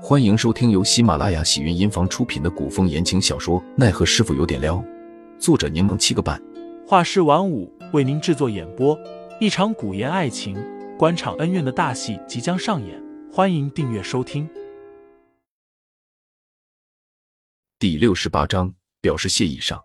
[0.00, 4.76] 欢迎收听由喜马拉雅喜云音房出品的古风言情小说《奈何师傅有点撩》，
[5.40, 6.40] 作者柠檬七个半，
[6.86, 8.96] 画师晚舞为您制作演播。
[9.40, 10.56] 一场古言爱情、
[10.96, 14.48] 官场恩怨的大戏即将上演，欢迎订阅收听。
[17.80, 19.82] 第六十八章表示谢意上，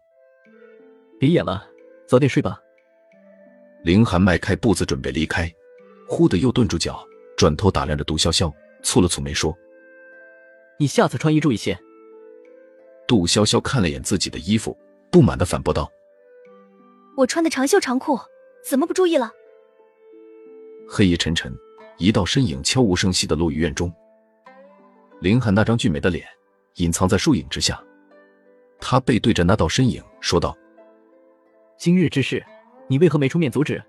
[1.19, 1.65] 别演了，
[2.07, 2.59] 早点睡吧。
[3.83, 5.51] 凌寒迈开步子准备离开，
[6.07, 7.03] 忽的又顿住脚，
[7.35, 8.53] 转头打量着杜潇潇，
[8.83, 9.57] 蹙了蹙眉说。
[10.83, 11.79] 你下次穿衣注意些。
[13.07, 14.77] 杜潇潇看了眼自己的衣服，
[15.09, 15.89] 不满的反驳道
[17.15, 18.19] ：“我穿的长袖长裤，
[18.67, 19.31] 怎么不注意了？”
[20.85, 21.57] 黑夜沉沉，
[21.97, 23.89] 一道身影悄无声息的落于院中。
[25.21, 26.27] 林寒那张俊美的脸
[26.75, 27.81] 隐藏在树影之下，
[28.77, 30.53] 他背对着那道身影说道
[31.79, 32.45] ：“今日之事，
[32.89, 33.81] 你为何没出面阻止？”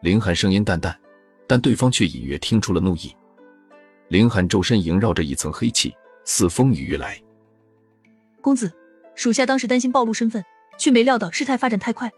[0.00, 0.98] 林寒声音淡淡，
[1.46, 3.14] 但对方却隐约听出了怒意。
[4.08, 7.20] 凌寒周身萦绕着一层黑气，似风雨欲来。
[8.40, 8.72] 公子，
[9.14, 10.44] 属下当时担心暴露身份，
[10.78, 12.10] 却没料到事态发展太快，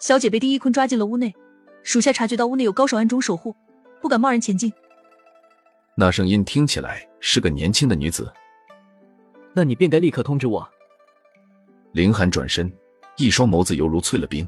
[0.00, 1.34] 小姐被丁一坤抓进了屋内。
[1.82, 3.54] 属下察觉到屋内有高手暗中守护，
[4.00, 4.72] 不敢贸然前进。
[5.94, 8.32] 那声音听起来是个年轻的女子。
[9.52, 10.66] 那你便该立刻通知我。
[11.92, 12.72] 林寒转身，
[13.16, 14.46] 一双眸子犹如淬了冰。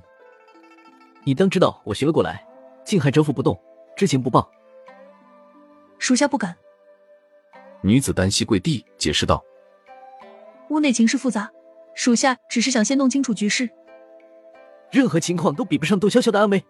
[1.24, 2.44] 你当知道我学了过来，
[2.84, 3.58] 竟还蛰伏不动，
[3.96, 4.50] 知情不报。
[5.98, 6.56] 属下不敢。
[7.80, 9.44] 女子单膝跪地，解释道
[10.70, 11.50] ：“屋内情势复杂，
[11.94, 13.68] 属下只是想先弄清楚局势。
[14.90, 16.64] 任何情况都比不上窦潇潇的安危。”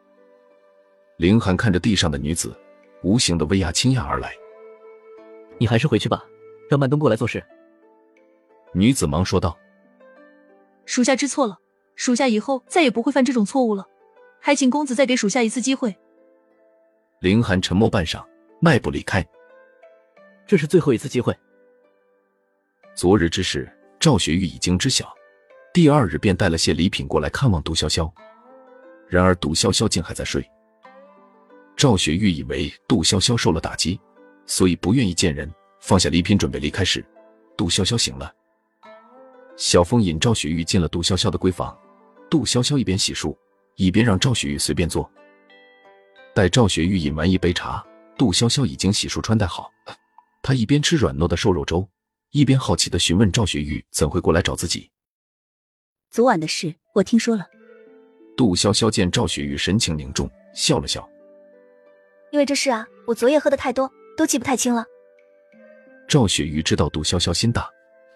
[1.16, 2.54] 凌寒看着地上的女子，
[3.02, 4.32] 无形的威压倾压而来。
[5.58, 6.24] “你还是回去吧，
[6.68, 7.42] 让曼东过来做事。”
[8.72, 9.56] 女子忙说道。
[10.84, 11.58] “属下知错了，
[11.96, 13.86] 属下以后再也不会犯这种错误了，
[14.40, 15.96] 还请公子再给属下一次机会。”
[17.20, 18.22] 凌寒沉默半晌，
[18.60, 19.26] 迈步离开。
[20.48, 21.36] 这是最后一次机会。
[22.96, 25.14] 昨日之事，赵雪玉已经知晓，
[25.74, 28.10] 第二日便带了些礼品过来看望杜潇潇。
[29.06, 30.42] 然而杜潇潇竟还在睡。
[31.76, 34.00] 赵雪玉以为杜潇潇受了打击，
[34.47, 37.04] 所以不愿意见人，放下礼品准备离开时，
[37.54, 38.34] 杜潇潇醒了。
[39.59, 41.78] 小峰引赵雪玉进了杜潇潇的闺房，
[42.30, 43.36] 杜潇潇一边洗漱，
[43.76, 45.10] 一边让赵雪玉随便坐。
[46.34, 47.84] 待赵雪玉饮完一杯茶，
[48.16, 49.70] 杜潇潇已经洗漱穿戴好。
[50.43, 51.88] 他一边吃软糯的瘦肉粥，
[52.31, 54.91] 一边好奇的询问赵雪玉怎会过来找自己。
[56.10, 57.47] 昨晚的事我听说了。
[58.37, 61.06] 杜潇潇见赵雪玉神情凝重，笑了笑。
[62.31, 64.84] 因为这事啊，我昨夜喝的太多，都记不太清了。
[66.09, 67.69] 赵雪玉知道杜潇潇心大，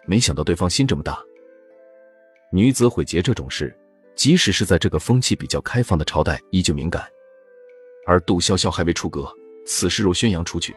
[0.07, 1.23] 没想到对方心这么大。
[2.53, 3.77] 女子毁节这种事，
[4.15, 7.07] 即使是在这个风气比较开放的朝代，依旧敏感。
[8.07, 9.31] 而杜潇潇还未出阁，
[9.67, 10.77] 此事若宣扬出去。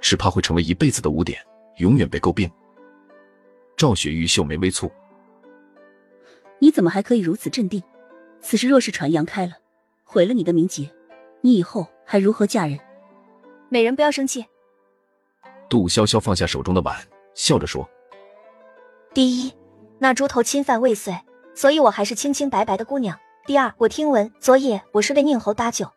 [0.00, 1.40] 只怕会成为一辈子的污点，
[1.78, 2.50] 永远被诟病。
[3.76, 4.90] 赵雪玉秀眉微蹙
[6.60, 7.82] ：“你怎么还可以如此镇定？
[8.40, 9.54] 此事若是传扬开了，
[10.04, 10.90] 毁了你的名节，
[11.40, 12.78] 你以后还如何嫁人？”
[13.68, 14.46] 美人不要生气。
[15.68, 16.96] 杜潇潇放下手中的碗，
[17.34, 17.88] 笑着说
[19.12, 19.52] ：“第一，
[19.98, 21.20] 那猪头侵犯未遂，
[21.54, 23.18] 所以我还是清清白白的姑娘。
[23.44, 25.90] 第二，我听闻昨夜我是被宁侯搭救，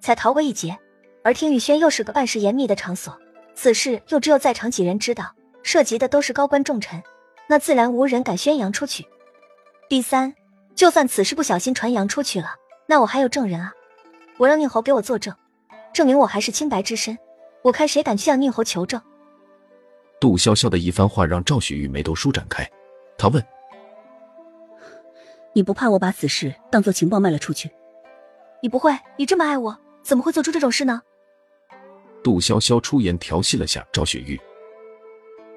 [0.00, 0.78] 才逃过一劫，
[1.24, 3.18] 而听雨轩又是个办事严密的场所。”
[3.56, 7.02] 此事又只有在场几人知道，涉及的都是高官重臣，
[7.48, 9.04] 那自然无人敢宣扬出去。
[9.88, 10.32] 第三，
[10.74, 12.54] 就算此事不小心传扬出去了，
[12.86, 13.72] 那我还有证人啊！
[14.36, 15.34] 我让宁侯给我作证，
[15.94, 17.16] 证明我还是清白之身。
[17.62, 19.00] 我看谁敢去向宁侯求证？
[20.20, 22.70] 杜潇潇的一番话让赵雪玉眉头舒展开，
[23.16, 23.42] 她问
[25.54, 27.70] ：“你不怕我把此事当做情报卖了出去？
[28.60, 31.00] 你不会，你这么爱我，怎么会做出这种事呢？”
[32.26, 34.36] 杜潇潇出言调戏了下赵雪玉。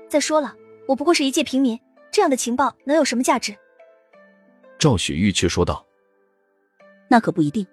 [0.07, 0.55] 再说了，
[0.87, 1.79] 我不过是一介平民，
[2.11, 3.57] 这样的情报能有什么价值？
[4.77, 5.83] 赵雪玉却说道
[7.09, 7.65] ：“那可不一定，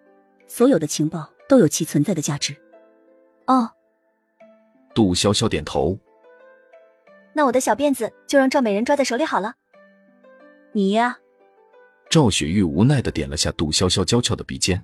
[0.47, 2.57] 所有的情报都有其存在的价值。”
[3.49, 3.71] 哦。
[4.95, 5.99] 杜潇潇点头。
[7.35, 9.57] 那我的小辫子就让赵美人抓在手里好了。
[10.73, 11.19] 你呀。
[12.09, 14.83] 赵雪玉无奈的点了下杜潇潇娇俏的鼻尖，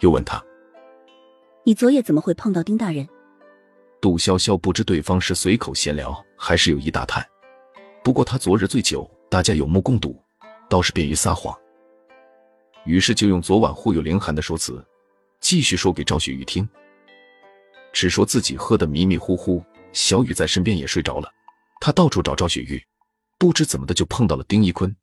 [0.00, 0.44] 又问她
[1.64, 3.08] ：“你昨夜怎么会碰到丁大人？”
[4.04, 7.26] 杜潇潇不知对方是随口闲聊，还是有意打探。
[8.02, 10.22] 不过他昨日醉酒，大家有目共睹，
[10.68, 11.58] 倒是便于撒谎。
[12.84, 14.84] 于是就用昨晚忽悠凌寒的说辞，
[15.40, 16.68] 继续说给赵雪玉听。
[17.94, 19.64] 只说自己喝得迷迷糊糊，
[19.94, 21.32] 小雨在身边也睡着了。
[21.80, 22.78] 他到处找赵雪玉，
[23.38, 24.94] 不知怎么的就碰到了丁一坤。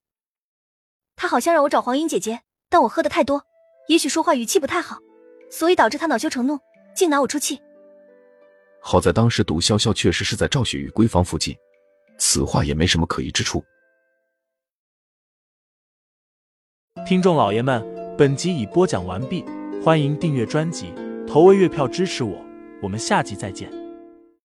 [1.16, 3.44] 他好像让我找黄英姐姐，但我喝的太多，
[3.88, 5.00] 也许说话语气不太好，
[5.50, 6.60] 所以导致他恼羞成怒，
[6.96, 7.60] 竟拿我出气。
[8.82, 11.56] 好在当时毒潇潇确实是在赵雪玉闺房附近，
[12.18, 13.64] 此话也没什么可疑之处。
[17.06, 17.86] 听众老爷们，
[18.18, 19.46] 本集已播讲完毕，
[19.84, 20.94] 欢迎订阅专辑，
[21.28, 22.44] 投喂月票支持我，
[22.82, 23.81] 我们下集再见。